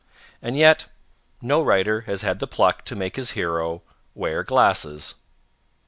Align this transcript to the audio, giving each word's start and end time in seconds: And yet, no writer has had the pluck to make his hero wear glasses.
And 0.41 0.57
yet, 0.57 0.87
no 1.43 1.61
writer 1.61 2.01
has 2.09 2.23
had 2.23 2.39
the 2.39 2.47
pluck 2.47 2.83
to 2.85 2.95
make 2.95 3.17
his 3.17 3.33
hero 3.37 3.83
wear 4.15 4.41
glasses. 4.43 5.13